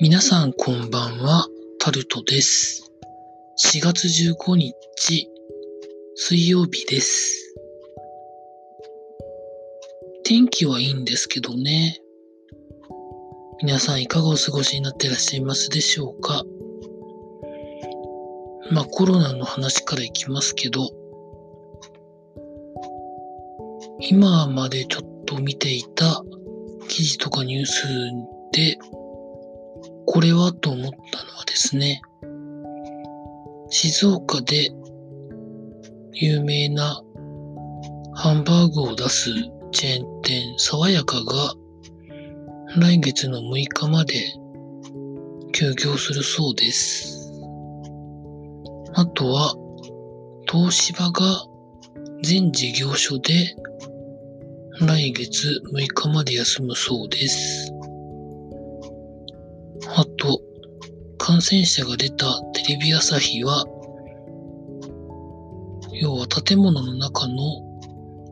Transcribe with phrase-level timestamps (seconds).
[0.00, 1.48] 皆さんこんばんは、
[1.80, 2.88] タルトです。
[3.74, 5.28] 4月15日、
[6.14, 7.56] 水曜日です。
[10.22, 11.98] 天気はいいんですけどね。
[13.60, 16.44] 皆さんいかがお過ごしになってらっしゃいますでしょうか？
[18.70, 20.90] まあコロナの話からいきますけど、
[23.98, 26.22] 今までちょっと見ていた
[26.86, 27.84] 記事とかニュース
[28.52, 28.78] で、
[30.10, 32.00] これはと思ったのはですね、
[33.68, 34.70] 静岡で
[36.14, 37.02] 有名な
[38.14, 39.30] ハンバーグを出す
[39.70, 41.52] チェーン店、爽やかが
[42.78, 44.14] 来月の6日まで
[45.52, 47.30] 休業するそうです。
[48.94, 49.54] あとは、
[50.50, 51.44] 東芝が
[52.22, 53.54] 全事業所で
[54.80, 57.77] 来月6日まで休むそうです。
[59.96, 60.40] あと、
[61.18, 63.64] 感染者が出たテレビ朝日は、
[66.00, 67.36] 要は建物の中の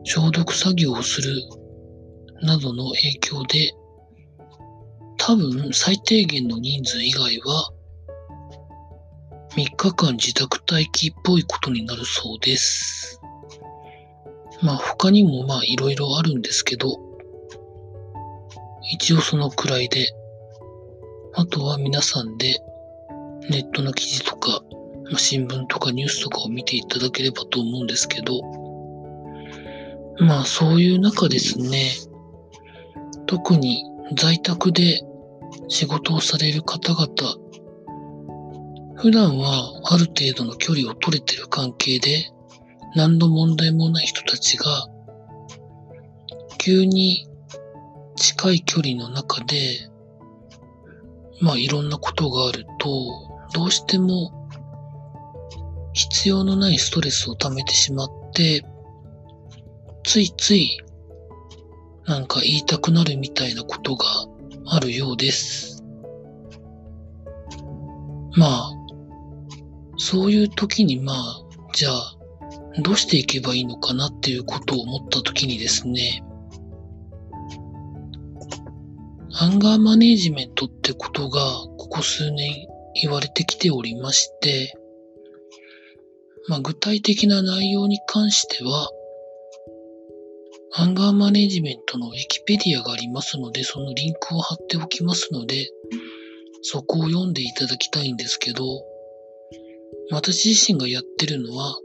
[0.03, 1.33] 消毒作業をする
[2.41, 3.73] などの影響で、
[5.17, 7.71] 多分最低限の人数以外は、
[9.55, 13.19] 3日間自宅待機っぽいことになるそうです。
[14.61, 16.99] まあ他にもまあいろいろあるんですけど、
[18.91, 20.13] 一応そのくらいで、
[21.37, 22.59] あとは皆さんで
[23.51, 24.63] ネットの記事とか、
[25.11, 28.41] ま新聞とかニュースとかを見ていただければと思うんですけど、
[30.19, 31.91] まあそういう中ですね、
[33.27, 33.83] 特に
[34.15, 35.03] 在宅で
[35.67, 37.07] 仕事をされる方々、
[38.95, 42.31] 普段はある程度の距離を取れてる関係で、
[42.95, 44.87] 何の問題もない人たちが、
[46.57, 47.27] 急に
[48.15, 49.91] 近い距離の中で、
[51.39, 52.89] まあいろんなことがあると、
[53.53, 54.49] どうしても
[55.93, 58.63] 必要のないストレスを溜めてしまって、
[60.03, 60.79] ついつい
[62.05, 64.05] なんか言いたくなるみたいなことが
[64.67, 65.83] あるようです。
[68.35, 68.71] まあ、
[69.97, 71.41] そういう時にまあ、
[71.73, 72.17] じゃあ、
[72.81, 76.23] どうしていけばいいのかなっていうことを思った時にですね、
[79.39, 81.39] アンガーマネージメントってことが
[81.77, 82.67] ここ数年
[82.99, 84.73] 言われてきておりまして、
[86.47, 88.89] まあ、具体的な内容に関しては、
[90.73, 95.69] アンガーマネージメントのウィキペディアがありますので、そのリンクを貼っておきますので、
[96.63, 98.63] そこを読んでいただきたいんですけど、
[100.09, 101.77] 私自身がやってるのは、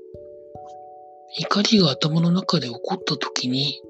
[1.38, 3.82] 怒りが頭の中で起こった時に、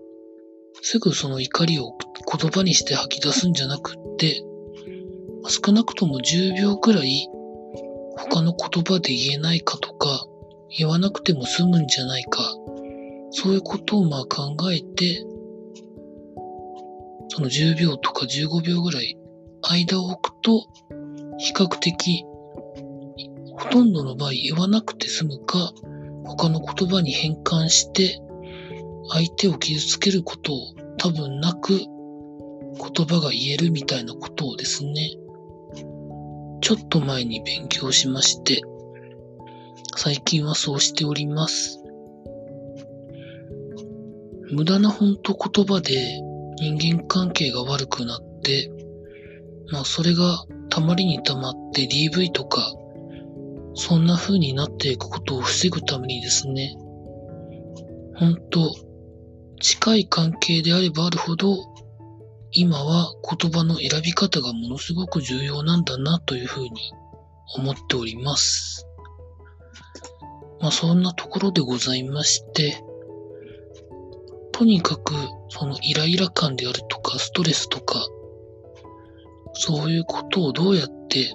[0.83, 4.43] すぐその怒りを言葉にして吐き出すんじゃなくって、
[5.49, 7.29] 少なくとも10秒くらい
[8.17, 10.27] 他の言葉で言えないかとか、
[10.77, 12.43] 言わなくても済むんじゃないか、
[13.31, 15.25] そういうことをまあ考えて、
[17.29, 19.17] その10秒とか15秒ぐらい
[19.63, 20.67] 間を置くと、
[21.39, 22.25] 比較的、
[23.57, 25.73] ほとんどの場合言わなくて済むか、
[26.25, 28.22] 他の言葉に変換して、
[29.11, 30.59] 相手を傷つけることを
[30.99, 35.11] 多分なく言葉が言えるみたいなことをですね、
[36.61, 38.63] ちょっと前に勉強しまして、
[39.97, 41.83] 最近はそうしております。
[44.51, 46.21] 無駄な本当言葉で
[46.59, 48.71] 人間関係が悪くなって、
[49.71, 52.73] まあそれがたまりにたまって DV とか、
[53.75, 56.77] そんな風になっていくことを防ぐためにですね、
[58.17, 58.75] 本当
[59.63, 61.57] 近い関係であればあるほど、
[62.51, 66.71] 今は言葉の選び方がものすごく重要なんだなというふうに
[67.57, 68.87] 思っております。
[70.61, 72.83] まあそんなところでございまして、
[74.51, 75.15] とにかく
[75.49, 78.05] そのイライラ感であるとかストレスとか、
[79.55, 81.35] そういうことをどうやって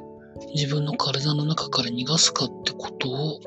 [0.54, 3.40] 自分の体の中から逃がすかってことを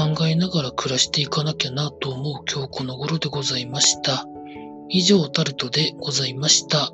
[0.00, 4.24] 考えながら暮らしていかなきゃなと思う今日この頃でございました。
[4.88, 6.90] 以上タルトでございました。